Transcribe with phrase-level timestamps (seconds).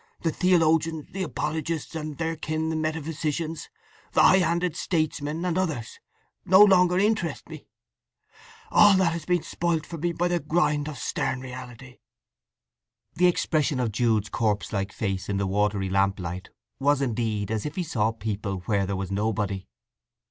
[0.21, 3.69] The theologians, the apologists, and their kin the metaphysicians,
[4.13, 5.99] the high handed statesmen, and others,
[6.43, 7.67] no longer interest me.
[8.71, 11.99] All that has been spoilt for me by the grind of stern reality!"
[13.13, 16.49] The expression of Jude's corpselike face in the watery lamplight
[16.79, 19.67] was indeed as if he saw people where there was nobody.